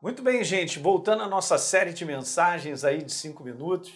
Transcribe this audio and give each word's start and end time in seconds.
Muito 0.00 0.22
bem, 0.22 0.44
gente, 0.44 0.78
voltando 0.78 1.24
à 1.24 1.28
nossa 1.28 1.58
série 1.58 1.92
de 1.92 2.04
mensagens 2.04 2.84
aí 2.84 3.02
de 3.02 3.10
cinco 3.10 3.42
minutos, 3.42 3.92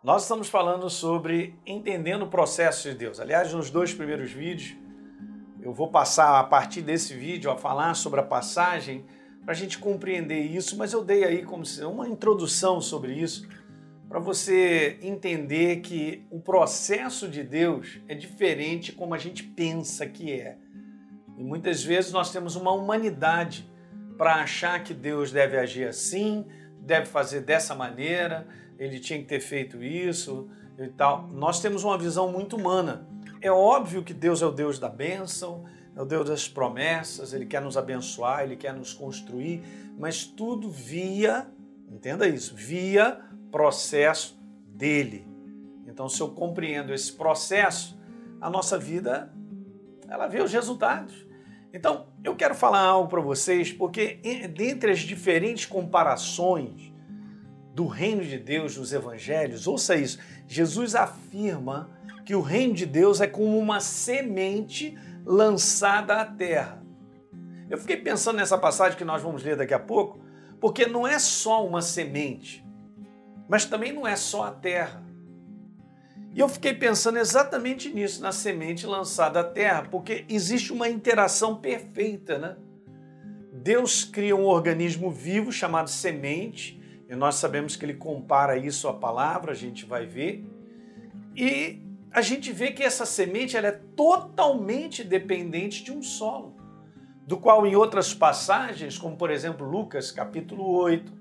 nós 0.00 0.22
estamos 0.22 0.48
falando 0.48 0.88
sobre 0.88 1.58
entendendo 1.66 2.22
o 2.22 2.30
processo 2.30 2.88
de 2.88 2.94
Deus. 2.94 3.18
Aliás, 3.18 3.52
nos 3.52 3.68
dois 3.68 3.92
primeiros 3.92 4.30
vídeos, 4.30 4.76
eu 5.60 5.74
vou 5.74 5.90
passar 5.90 6.38
a 6.38 6.44
partir 6.44 6.82
desse 6.82 7.14
vídeo 7.14 7.50
a 7.50 7.56
falar 7.56 7.94
sobre 7.94 8.20
a 8.20 8.22
passagem 8.22 9.04
para 9.42 9.50
a 9.50 9.56
gente 9.56 9.76
compreender 9.76 10.38
isso, 10.38 10.78
mas 10.78 10.92
eu 10.92 11.02
dei 11.02 11.24
aí 11.24 11.42
como 11.42 11.64
uma 11.90 12.08
introdução 12.08 12.80
sobre 12.80 13.14
isso 13.14 13.48
para 14.08 14.20
você 14.20 15.00
entender 15.02 15.80
que 15.80 16.24
o 16.30 16.38
processo 16.38 17.26
de 17.26 17.42
Deus 17.42 17.98
é 18.06 18.14
diferente 18.14 18.92
como 18.92 19.12
a 19.12 19.18
gente 19.18 19.42
pensa 19.42 20.06
que 20.06 20.30
é. 20.30 20.56
E 21.36 21.42
muitas 21.42 21.82
vezes 21.82 22.12
nós 22.12 22.30
temos 22.30 22.54
uma 22.54 22.70
humanidade 22.70 23.68
para 24.16 24.36
achar 24.36 24.82
que 24.82 24.94
Deus 24.94 25.30
deve 25.32 25.56
agir 25.56 25.88
assim, 25.88 26.44
deve 26.80 27.06
fazer 27.06 27.40
dessa 27.40 27.74
maneira, 27.74 28.46
ele 28.78 28.98
tinha 28.98 29.18
que 29.18 29.24
ter 29.24 29.40
feito 29.40 29.82
isso 29.82 30.48
e 30.78 30.88
tal. 30.88 31.28
Nós 31.28 31.60
temos 31.60 31.84
uma 31.84 31.98
visão 31.98 32.30
muito 32.30 32.56
humana. 32.56 33.08
É 33.40 33.50
óbvio 33.50 34.02
que 34.02 34.14
Deus 34.14 34.42
é 34.42 34.46
o 34.46 34.50
Deus 34.50 34.78
da 34.78 34.88
bênção, 34.88 35.64
é 35.96 36.02
o 36.02 36.04
Deus 36.04 36.28
das 36.28 36.48
promessas, 36.48 37.32
ele 37.32 37.46
quer 37.46 37.60
nos 37.60 37.76
abençoar, 37.76 38.42
ele 38.42 38.56
quer 38.56 38.72
nos 38.74 38.92
construir, 38.92 39.62
mas 39.98 40.24
tudo 40.24 40.70
via, 40.70 41.46
entenda 41.88 42.26
isso, 42.26 42.54
via 42.54 43.20
processo 43.50 44.36
dele. 44.66 45.26
Então, 45.86 46.08
se 46.08 46.20
eu 46.20 46.30
compreendo 46.30 46.92
esse 46.92 47.12
processo, 47.12 47.96
a 48.40 48.50
nossa 48.50 48.76
vida 48.76 49.32
ela 50.08 50.26
vê 50.26 50.42
os 50.42 50.52
resultados. 50.52 51.24
Então, 51.74 52.06
eu 52.22 52.36
quero 52.36 52.54
falar 52.54 52.82
algo 52.82 53.08
para 53.08 53.20
vocês, 53.20 53.72
porque 53.72 54.20
dentre 54.54 54.92
as 54.92 55.00
diferentes 55.00 55.66
comparações 55.66 56.94
do 57.74 57.88
reino 57.88 58.22
de 58.22 58.38
Deus 58.38 58.76
nos 58.76 58.92
evangelhos, 58.92 59.66
ouça 59.66 59.96
isso, 59.96 60.20
Jesus 60.46 60.94
afirma 60.94 61.90
que 62.24 62.32
o 62.32 62.40
reino 62.40 62.74
de 62.74 62.86
Deus 62.86 63.20
é 63.20 63.26
como 63.26 63.58
uma 63.58 63.80
semente 63.80 64.96
lançada 65.26 66.20
à 66.20 66.24
terra. 66.24 66.80
Eu 67.68 67.76
fiquei 67.76 67.96
pensando 67.96 68.36
nessa 68.36 68.56
passagem 68.56 68.96
que 68.96 69.04
nós 69.04 69.20
vamos 69.20 69.42
ler 69.42 69.56
daqui 69.56 69.74
a 69.74 69.80
pouco, 69.80 70.20
porque 70.60 70.86
não 70.86 71.04
é 71.04 71.18
só 71.18 71.66
uma 71.66 71.82
semente, 71.82 72.64
mas 73.48 73.64
também 73.64 73.92
não 73.92 74.06
é 74.06 74.14
só 74.14 74.44
a 74.44 74.52
terra. 74.52 75.02
E 76.34 76.40
eu 76.40 76.48
fiquei 76.48 76.74
pensando 76.74 77.16
exatamente 77.16 77.94
nisso, 77.94 78.20
na 78.20 78.32
semente 78.32 78.86
lançada 78.86 79.38
à 79.38 79.44
terra, 79.44 79.86
porque 79.88 80.24
existe 80.28 80.72
uma 80.72 80.88
interação 80.88 81.56
perfeita, 81.56 82.38
né? 82.38 82.56
Deus 83.52 84.04
cria 84.04 84.34
um 84.34 84.44
organismo 84.44 85.12
vivo 85.12 85.52
chamado 85.52 85.88
semente, 85.88 86.82
e 87.08 87.14
nós 87.14 87.36
sabemos 87.36 87.76
que 87.76 87.84
ele 87.84 87.94
compara 87.94 88.56
isso 88.56 88.88
à 88.88 88.92
palavra, 88.92 89.52
a 89.52 89.54
gente 89.54 89.86
vai 89.86 90.06
ver. 90.06 90.44
E 91.36 91.80
a 92.10 92.20
gente 92.20 92.50
vê 92.50 92.72
que 92.72 92.82
essa 92.82 93.06
semente 93.06 93.56
ela 93.56 93.68
é 93.68 93.80
totalmente 93.94 95.04
dependente 95.04 95.84
de 95.84 95.92
um 95.92 96.02
solo, 96.02 96.56
do 97.24 97.36
qual 97.36 97.64
em 97.64 97.76
outras 97.76 98.12
passagens, 98.12 98.98
como 98.98 99.16
por 99.16 99.30
exemplo 99.30 99.64
Lucas 99.64 100.10
capítulo 100.10 100.68
8, 100.68 101.12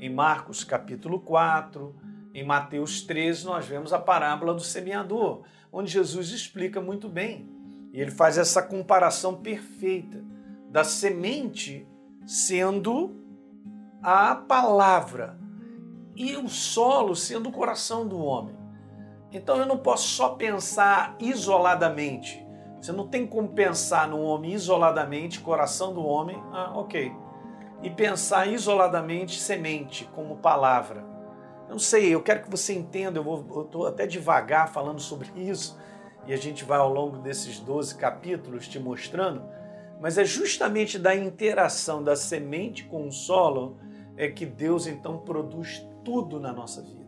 em 0.00 0.12
Marcos 0.12 0.64
capítulo 0.64 1.20
4, 1.20 1.94
em 2.38 2.44
Mateus 2.44 3.00
13, 3.00 3.46
nós 3.46 3.64
vemos 3.64 3.94
a 3.94 3.98
parábola 3.98 4.52
do 4.52 4.60
semeador, 4.60 5.40
onde 5.72 5.90
Jesus 5.90 6.28
explica 6.28 6.82
muito 6.82 7.08
bem. 7.08 7.48
E 7.94 7.98
ele 7.98 8.10
faz 8.10 8.36
essa 8.36 8.62
comparação 8.62 9.36
perfeita 9.36 10.22
da 10.68 10.84
semente 10.84 11.88
sendo 12.26 13.16
a 14.02 14.34
palavra 14.34 15.38
e 16.14 16.36
o 16.36 16.46
solo 16.46 17.16
sendo 17.16 17.48
o 17.48 17.52
coração 17.52 18.06
do 18.06 18.18
homem. 18.18 18.54
Então 19.32 19.56
eu 19.56 19.64
não 19.64 19.78
posso 19.78 20.06
só 20.08 20.34
pensar 20.34 21.16
isoladamente. 21.18 22.46
Você 22.78 22.92
não 22.92 23.08
tem 23.08 23.26
como 23.26 23.48
pensar 23.48 24.06
no 24.06 24.20
homem 24.20 24.52
isoladamente, 24.52 25.40
coração 25.40 25.94
do 25.94 26.04
homem, 26.04 26.36
ah, 26.52 26.72
ok. 26.74 27.10
E 27.82 27.88
pensar 27.88 28.46
isoladamente 28.46 29.40
semente 29.40 30.04
como 30.14 30.36
palavra. 30.36 31.15
Não 31.68 31.78
sei, 31.78 32.14
eu 32.14 32.22
quero 32.22 32.44
que 32.44 32.50
você 32.50 32.74
entenda, 32.74 33.18
eu 33.18 33.62
estou 33.62 33.86
até 33.86 34.06
devagar 34.06 34.68
falando 34.68 35.00
sobre 35.00 35.30
isso, 35.36 35.78
e 36.26 36.32
a 36.32 36.36
gente 36.36 36.64
vai 36.64 36.78
ao 36.78 36.92
longo 36.92 37.18
desses 37.18 37.58
12 37.58 37.96
capítulos 37.96 38.68
te 38.68 38.78
mostrando, 38.78 39.44
mas 40.00 40.18
é 40.18 40.24
justamente 40.24 40.98
da 40.98 41.14
interação 41.14 42.02
da 42.02 42.14
semente 42.16 42.84
com 42.84 43.06
o 43.06 43.12
solo 43.12 43.78
é 44.16 44.28
que 44.28 44.46
Deus 44.46 44.86
então 44.86 45.18
produz 45.18 45.86
tudo 46.04 46.40
na 46.40 46.52
nossa 46.52 46.82
vida. 46.82 47.06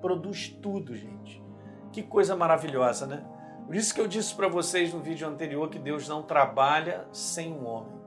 Produz 0.00 0.48
tudo, 0.48 0.96
gente. 0.96 1.42
Que 1.92 2.02
coisa 2.02 2.34
maravilhosa, 2.34 3.06
né? 3.06 3.24
Por 3.66 3.76
isso 3.76 3.94
que 3.94 4.00
eu 4.00 4.08
disse 4.08 4.34
para 4.34 4.48
vocês 4.48 4.92
no 4.92 5.00
vídeo 5.00 5.28
anterior 5.28 5.68
que 5.68 5.78
Deus 5.78 6.08
não 6.08 6.22
trabalha 6.22 7.06
sem 7.12 7.52
um 7.52 7.66
homem. 7.66 8.00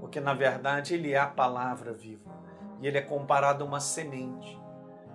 Porque 0.00 0.20
na 0.20 0.34
verdade 0.34 0.94
ele 0.94 1.12
é 1.12 1.18
a 1.18 1.26
palavra 1.26 1.92
viva. 1.92 2.30
E 2.80 2.86
ele 2.86 2.98
é 2.98 3.02
comparado 3.02 3.64
a 3.64 3.66
uma 3.66 3.80
semente. 3.80 4.58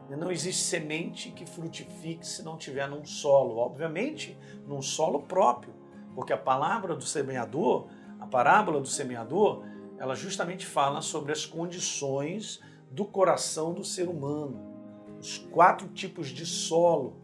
Não 0.10 0.32
existe 0.32 0.64
semente 0.64 1.32
que 1.32 1.46
frutifique 1.46 2.26
se 2.26 2.44
não 2.44 2.58
tiver 2.58 2.88
num 2.88 3.06
solo, 3.06 3.58
obviamente, 3.58 4.38
num 4.68 4.82
solo 4.82 5.22
próprio, 5.22 5.74
porque 6.14 6.34
a 6.34 6.38
palavra 6.38 6.96
do 6.96 7.04
semeador, 7.04 7.88
a 8.20 8.28
parábola 8.28 8.80
do 8.80 8.88
semeador, 8.88 9.64
ela 9.98 10.16
justamente 10.16 10.66
fala 10.66 11.02
sobre 11.02 11.32
as 11.32 11.46
condições 11.46 12.62
do 12.92 13.06
coração 13.06 13.74
do 13.74 13.84
ser 13.84 14.08
humano, 14.08 14.74
os 15.20 15.38
quatro 15.38 15.88
tipos 15.88 16.28
de 16.28 16.46
solo. 16.46 17.18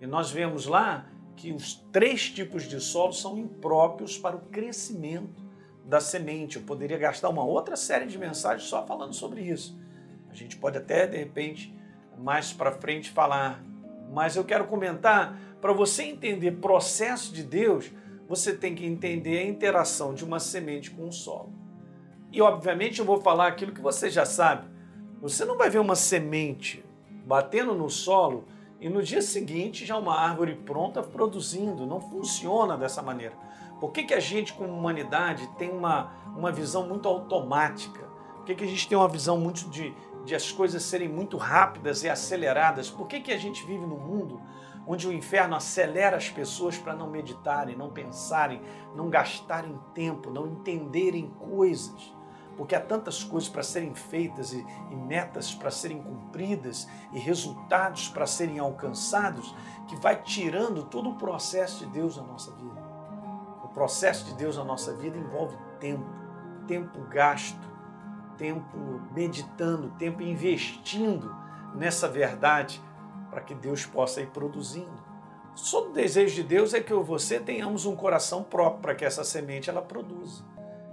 E 0.00 0.06
nós 0.06 0.30
vemos 0.30 0.66
lá 0.66 1.06
que 1.34 1.52
os 1.52 1.74
três 1.92 2.30
tipos 2.30 2.64
de 2.64 2.80
solo 2.80 3.12
são 3.12 3.36
impróprios 3.38 4.18
para 4.18 4.36
o 4.36 4.40
crescimento 4.40 5.44
da 5.84 6.00
semente. 6.00 6.56
Eu 6.56 6.62
poderia 6.62 6.98
gastar 6.98 7.28
uma 7.28 7.44
outra 7.44 7.76
série 7.76 8.06
de 8.06 8.18
mensagens 8.18 8.68
só 8.68 8.86
falando 8.86 9.14
sobre 9.14 9.42
isso. 9.42 9.78
A 10.30 10.34
gente 10.34 10.56
pode 10.56 10.78
até, 10.78 11.06
de 11.06 11.16
repente, 11.16 11.74
mais 12.18 12.52
para 12.52 12.72
frente 12.72 13.10
falar, 13.10 13.62
mas 14.12 14.36
eu 14.36 14.44
quero 14.44 14.66
comentar 14.66 15.38
para 15.60 15.72
você 15.72 16.04
entender 16.04 16.52
processo 16.52 17.32
de 17.32 17.42
Deus, 17.42 17.90
você 18.28 18.54
tem 18.54 18.74
que 18.74 18.86
entender 18.86 19.38
a 19.38 19.44
interação 19.44 20.14
de 20.14 20.24
uma 20.24 20.38
semente 20.38 20.90
com 20.90 21.08
o 21.08 21.12
solo. 21.12 21.52
E 22.32 22.40
obviamente 22.42 22.98
eu 22.98 23.04
vou 23.04 23.20
falar 23.20 23.48
aquilo 23.48 23.72
que 23.72 23.80
você 23.80 24.10
já 24.10 24.24
sabe. 24.24 24.68
Você 25.20 25.44
não 25.44 25.56
vai 25.56 25.70
ver 25.70 25.78
uma 25.78 25.94
semente 25.94 26.84
batendo 27.24 27.74
no 27.74 27.88
solo 27.88 28.44
e 28.80 28.88
no 28.88 29.02
dia 29.02 29.22
seguinte 29.22 29.86
já 29.86 29.96
uma 29.96 30.18
árvore 30.18 30.54
pronta 30.54 31.02
produzindo. 31.02 31.86
Não 31.86 32.00
funciona 32.00 32.76
dessa 32.76 33.02
maneira. 33.02 33.34
Por 33.80 33.92
que, 33.92 34.04
que 34.04 34.14
a 34.14 34.20
gente, 34.20 34.52
como 34.52 34.72
humanidade, 34.72 35.48
tem 35.58 35.70
uma, 35.70 36.12
uma 36.36 36.50
visão 36.50 36.86
muito 36.86 37.08
automática? 37.08 38.04
Por 38.36 38.44
que, 38.44 38.54
que 38.54 38.64
a 38.64 38.68
gente 38.68 38.88
tem 38.88 38.96
uma 38.96 39.08
visão 39.08 39.38
muito 39.38 39.68
de, 39.68 39.94
de 40.26 40.34
as 40.34 40.50
coisas 40.50 40.82
serem 40.82 41.08
muito 41.08 41.36
rápidas 41.36 42.02
e 42.02 42.10
aceleradas. 42.10 42.90
Por 42.90 43.06
que, 43.06 43.20
que 43.20 43.32
a 43.32 43.38
gente 43.38 43.64
vive 43.64 43.86
num 43.86 43.98
mundo 43.98 44.42
onde 44.84 45.06
o 45.06 45.12
inferno 45.12 45.54
acelera 45.54 46.16
as 46.16 46.28
pessoas 46.28 46.76
para 46.76 46.94
não 46.94 47.08
meditarem, 47.08 47.76
não 47.76 47.90
pensarem, 47.90 48.60
não 48.94 49.08
gastarem 49.08 49.78
tempo, 49.94 50.28
não 50.28 50.48
entenderem 50.48 51.30
coisas? 51.30 52.12
Porque 52.56 52.74
há 52.74 52.80
tantas 52.80 53.22
coisas 53.22 53.48
para 53.48 53.62
serem 53.62 53.94
feitas 53.94 54.52
e, 54.52 54.66
e 54.90 54.96
metas 54.96 55.54
para 55.54 55.70
serem 55.70 56.02
cumpridas 56.02 56.88
e 57.12 57.18
resultados 57.18 58.08
para 58.08 58.26
serem 58.26 58.58
alcançados 58.58 59.54
que 59.86 59.94
vai 59.94 60.20
tirando 60.22 60.84
todo 60.84 61.10
o 61.10 61.14
processo 61.14 61.84
de 61.84 61.92
Deus 61.92 62.16
na 62.16 62.24
nossa 62.24 62.50
vida. 62.52 62.84
O 63.62 63.68
processo 63.68 64.24
de 64.24 64.34
Deus 64.34 64.56
na 64.56 64.64
nossa 64.64 64.92
vida 64.94 65.16
envolve 65.16 65.56
tempo, 65.78 66.10
tempo 66.66 67.00
gasto, 67.02 67.75
tempo 68.36 69.00
meditando, 69.14 69.90
tempo 69.98 70.22
investindo 70.22 71.34
nessa 71.74 72.08
verdade 72.08 72.82
para 73.30 73.40
que 73.40 73.54
Deus 73.54 73.84
possa 73.84 74.20
ir 74.20 74.28
produzindo. 74.28 75.04
Só 75.54 75.88
o 75.88 75.92
desejo 75.92 76.34
de 76.34 76.42
Deus 76.42 76.74
é 76.74 76.80
que 76.80 76.92
eu 76.92 77.00
e 77.00 77.04
você 77.04 77.40
tenhamos 77.40 77.86
um 77.86 77.96
coração 77.96 78.42
próprio 78.42 78.82
para 78.82 78.94
que 78.94 79.04
essa 79.04 79.24
semente 79.24 79.70
ela 79.70 79.80
produza. 79.80 80.44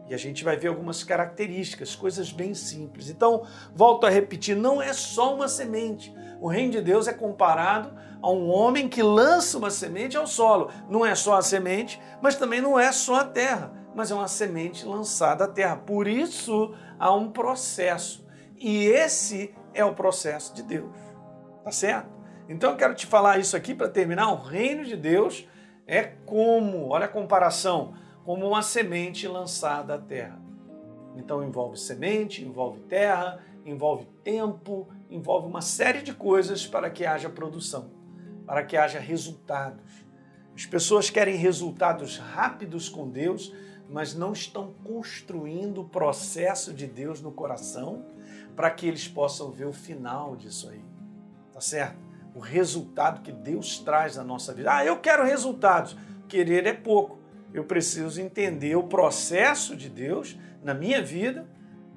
E 0.09 0.13
a 0.13 0.17
gente 0.17 0.43
vai 0.43 0.57
ver 0.57 0.67
algumas 0.67 1.03
características, 1.03 1.95
coisas 1.95 2.31
bem 2.31 2.53
simples. 2.53 3.09
Então, 3.09 3.45
volto 3.73 4.05
a 4.05 4.09
repetir, 4.09 4.55
não 4.55 4.81
é 4.81 4.93
só 4.93 5.35
uma 5.35 5.47
semente. 5.47 6.13
O 6.41 6.47
reino 6.47 6.71
de 6.71 6.81
Deus 6.81 7.07
é 7.07 7.13
comparado 7.13 7.93
a 8.21 8.29
um 8.29 8.49
homem 8.49 8.87
que 8.87 9.01
lança 9.01 9.57
uma 9.57 9.69
semente 9.69 10.17
ao 10.17 10.27
solo. 10.27 10.69
Não 10.89 11.05
é 11.05 11.15
só 11.15 11.37
a 11.37 11.41
semente, 11.41 12.01
mas 12.21 12.35
também 12.35 12.61
não 12.61 12.79
é 12.79 12.91
só 12.91 13.15
a 13.15 13.25
terra, 13.25 13.71
mas 13.95 14.11
é 14.11 14.15
uma 14.15 14.27
semente 14.27 14.85
lançada 14.85 15.45
à 15.45 15.47
terra. 15.47 15.77
Por 15.77 16.07
isso, 16.07 16.73
há 17.03 17.13
um 17.13 17.29
processo. 17.29 18.25
E 18.57 18.85
esse 18.85 19.53
é 19.73 19.83
o 19.83 19.93
processo 19.93 20.55
de 20.55 20.63
Deus. 20.63 20.95
Tá 21.61 21.69
certo? 21.69 22.09
Então 22.47 22.71
eu 22.71 22.77
quero 22.77 22.95
te 22.95 23.05
falar 23.05 23.39
isso 23.39 23.57
aqui 23.57 23.75
para 23.75 23.89
terminar. 23.89 24.31
O 24.31 24.41
reino 24.41 24.85
de 24.85 24.95
Deus 24.95 25.45
é 25.85 26.03
como, 26.03 26.87
olha 26.87 27.05
a 27.05 27.09
comparação, 27.09 27.93
como 28.23 28.47
uma 28.47 28.61
semente 28.61 29.27
lançada 29.27 29.95
à 29.95 29.97
terra. 29.97 30.41
Então 31.17 31.43
envolve 31.43 31.77
semente, 31.77 32.41
envolve 32.41 32.79
terra, 32.81 33.43
envolve 33.65 34.05
tempo, 34.23 34.87
envolve 35.09 35.45
uma 35.45 35.61
série 35.61 36.01
de 36.01 36.13
coisas 36.13 36.65
para 36.65 36.89
que 36.89 37.05
haja 37.05 37.29
produção, 37.29 37.91
para 38.47 38.63
que 38.63 38.77
haja 38.77 38.99
resultados. 38.99 39.91
As 40.55 40.65
pessoas 40.65 41.09
querem 41.09 41.35
resultados 41.35 42.17
rápidos 42.17 42.87
com 42.87 43.09
Deus, 43.09 43.53
mas 43.89 44.15
não 44.15 44.33
estão 44.33 44.73
construindo 44.83 45.81
o 45.81 45.89
processo 45.89 46.73
de 46.73 46.87
Deus 46.87 47.21
no 47.21 47.31
coração 47.31 48.05
para 48.55 48.69
que 48.71 48.87
eles 48.87 49.07
possam 49.07 49.51
ver 49.51 49.65
o 49.65 49.73
final 49.73 50.35
disso 50.35 50.69
aí. 50.69 50.81
Tá 51.51 51.61
certo? 51.61 51.97
O 52.35 52.39
resultado 52.39 53.21
que 53.21 53.31
Deus 53.31 53.79
traz 53.79 54.15
na 54.15 54.23
nossa 54.23 54.53
vida. 54.53 54.75
Ah, 54.75 54.85
eu 54.85 54.99
quero 54.99 55.23
resultados. 55.23 55.95
Querer 56.27 56.65
é 56.65 56.73
pouco. 56.73 57.19
Eu 57.53 57.63
preciso 57.65 58.19
entender 58.19 58.75
o 58.75 58.83
processo 58.83 59.75
de 59.75 59.87
Deus 59.87 60.37
na 60.63 60.73
minha 60.73 61.01
vida 61.01 61.47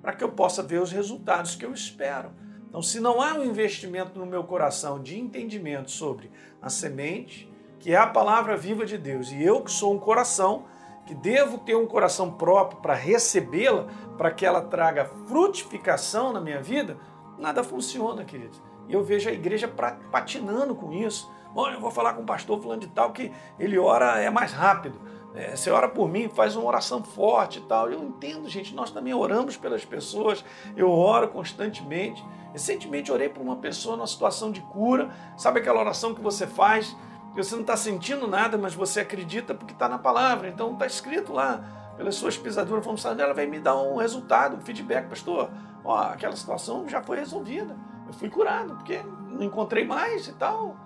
para 0.02 0.12
que 0.12 0.22
eu 0.22 0.30
possa 0.30 0.62
ver 0.62 0.80
os 0.80 0.92
resultados 0.92 1.56
que 1.56 1.64
eu 1.64 1.72
espero. 1.72 2.30
Então, 2.68 2.82
se 2.82 3.00
não 3.00 3.22
há 3.22 3.32
um 3.32 3.44
investimento 3.44 4.18
no 4.18 4.26
meu 4.26 4.44
coração 4.44 5.02
de 5.02 5.18
entendimento 5.18 5.90
sobre 5.90 6.30
a 6.60 6.68
semente, 6.68 7.50
que 7.78 7.92
é 7.92 7.96
a 7.96 8.06
palavra 8.06 8.56
viva 8.56 8.84
de 8.84 8.98
Deus, 8.98 9.32
e 9.32 9.42
eu 9.42 9.62
que 9.62 9.70
sou 9.70 9.94
um 9.94 9.98
coração, 9.98 10.66
que 11.06 11.14
devo 11.14 11.58
ter 11.58 11.76
um 11.76 11.86
coração 11.86 12.32
próprio 12.32 12.80
para 12.80 12.92
recebê-la, 12.92 13.86
para 14.18 14.30
que 14.30 14.44
ela 14.44 14.60
traga 14.60 15.06
frutificação 15.26 16.32
na 16.32 16.40
minha 16.40 16.60
vida, 16.60 16.98
nada 17.38 17.62
funciona, 17.62 18.24
queridos. 18.24 18.60
E 18.88 18.92
eu 18.92 19.02
vejo 19.02 19.28
a 19.28 19.32
igreja 19.32 19.68
patinando 20.10 20.74
com 20.74 20.92
isso. 20.92 21.30
Olha, 21.54 21.74
eu 21.74 21.80
vou 21.80 21.90
falar 21.90 22.14
com 22.14 22.22
o 22.22 22.26
pastor 22.26 22.60
falando 22.60 22.82
de 22.82 22.88
tal 22.88 23.12
que 23.12 23.32
ele 23.58 23.78
ora 23.78 24.20
é 24.20 24.28
mais 24.30 24.52
rápido. 24.52 25.00
É, 25.34 25.54
você 25.54 25.70
ora 25.70 25.88
por 25.88 26.08
mim, 26.08 26.28
faz 26.28 26.56
uma 26.56 26.66
oração 26.66 27.02
forte 27.02 27.58
e 27.58 27.62
tal. 27.62 27.90
Eu 27.90 28.02
entendo, 28.02 28.48
gente, 28.48 28.74
nós 28.74 28.90
também 28.90 29.14
oramos 29.14 29.56
pelas 29.56 29.84
pessoas, 29.84 30.44
eu 30.76 30.90
oro 30.90 31.28
constantemente. 31.28 32.24
Recentemente 32.52 33.12
orei 33.12 33.28
por 33.28 33.42
uma 33.42 33.56
pessoa 33.56 33.96
numa 33.96 34.06
situação 34.06 34.50
de 34.50 34.60
cura. 34.62 35.10
Sabe 35.36 35.60
aquela 35.60 35.80
oração 35.80 36.14
que 36.14 36.22
você 36.22 36.46
faz 36.46 36.96
você 37.42 37.54
não 37.54 37.62
está 37.62 37.76
sentindo 37.76 38.26
nada, 38.26 38.56
mas 38.56 38.74
você 38.74 39.00
acredita 39.00 39.54
porque 39.54 39.72
está 39.72 39.88
na 39.88 39.98
palavra. 39.98 40.48
Então 40.48 40.72
está 40.72 40.86
escrito 40.86 41.32
lá, 41.32 41.92
pelas 41.96 42.14
suas 42.14 42.36
pisaduras, 42.36 42.84
vamos 42.84 43.02
sair 43.02 43.20
ela 43.20 43.34
vai 43.34 43.46
me 43.46 43.58
dar 43.58 43.76
um 43.76 43.96
resultado, 43.96 44.56
um 44.56 44.60
feedback, 44.60 45.08
pastor. 45.08 45.50
Ó, 45.84 45.96
aquela 45.96 46.34
situação 46.34 46.88
já 46.88 47.02
foi 47.02 47.18
resolvida. 47.18 47.76
Eu 48.06 48.12
fui 48.12 48.28
curado, 48.28 48.74
porque 48.76 49.00
não 49.30 49.42
encontrei 49.42 49.84
mais 49.84 50.28
e 50.28 50.32
tal. 50.32 50.76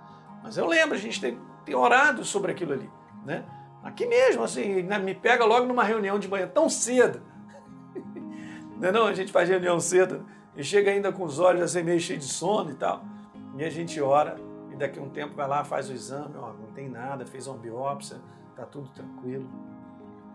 Mas 0.43 0.57
eu 0.57 0.67
lembro, 0.67 0.95
a 0.95 0.99
gente 0.99 1.19
tem, 1.21 1.39
tem 1.65 1.75
orado 1.75 2.23
sobre 2.25 2.51
aquilo 2.51 2.73
ali, 2.73 2.89
né? 3.25 3.45
Aqui 3.83 4.05
mesmo, 4.05 4.43
assim, 4.43 4.83
né, 4.83 4.99
me 4.99 5.15
pega 5.15 5.43
logo 5.43 5.65
numa 5.65 5.83
reunião 5.83 6.19
de 6.19 6.27
manhã, 6.27 6.47
tão 6.47 6.69
cedo. 6.69 7.21
não 8.77 8.89
é 8.89 8.91
não? 8.91 9.07
A 9.07 9.13
gente 9.13 9.31
faz 9.31 9.49
reunião 9.49 9.79
cedo 9.79 10.25
e 10.55 10.63
chega 10.63 10.91
ainda 10.91 11.11
com 11.11 11.23
os 11.23 11.39
olhos 11.39 11.63
assim 11.63 11.81
meio 11.81 11.99
cheios 11.99 12.25
de 12.25 12.31
sono 12.31 12.71
e 12.71 12.75
tal. 12.75 13.03
E 13.57 13.63
a 13.63 13.69
gente 13.69 13.99
ora 14.01 14.35
daqui 14.81 14.99
a 14.99 15.01
um 15.01 15.09
tempo 15.09 15.33
vai 15.33 15.47
lá, 15.47 15.63
faz 15.63 15.89
o 15.89 15.93
exame, 15.93 16.35
ó, 16.37 16.53
não 16.53 16.71
tem 16.73 16.89
nada, 16.89 17.25
fez 17.25 17.47
uma 17.47 17.57
biópsia, 17.57 18.19
tá 18.55 18.65
tudo 18.65 18.89
tranquilo. 18.89 19.49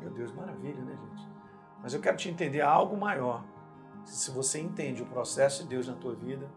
Meu 0.00 0.10
Deus, 0.10 0.32
maravilha, 0.32 0.82
né, 0.82 0.96
gente? 0.96 1.28
Mas 1.82 1.94
eu 1.94 2.00
quero 2.00 2.16
te 2.16 2.28
entender 2.28 2.60
algo 2.60 2.96
maior. 2.96 3.44
Se 4.04 4.30
você 4.30 4.60
entende 4.60 5.02
o 5.02 5.06
processo 5.06 5.62
de 5.64 5.70
Deus 5.70 5.88
na 5.88 5.94
tua 5.94 6.14
vida, 6.14 6.48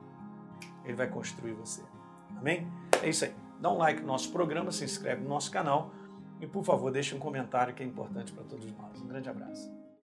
Ele 0.86 0.96
vai 0.96 1.08
construir 1.08 1.54
você. 1.54 1.84
Amém? 2.38 2.72
É 3.02 3.10
isso 3.10 3.26
aí. 3.26 3.36
Dá 3.60 3.72
um 3.72 3.78
like 3.78 4.02
no 4.02 4.08
nosso 4.08 4.32
programa, 4.32 4.72
se 4.72 4.84
inscreve 4.86 5.22
no 5.22 5.30
nosso 5.30 5.52
canal 5.52 5.92
e, 6.40 6.48
por 6.48 6.64
favor, 6.64 6.92
deixe 6.92 7.16
um 7.16 7.20
comentário 7.20 7.74
que 7.74 7.84
é 7.84 7.86
importante 7.86 8.32
para 8.32 8.44
todos 8.44 8.72
nós. 8.72 9.02
Um 9.02 9.08
grande 9.08 9.30
abraço. 9.30 9.79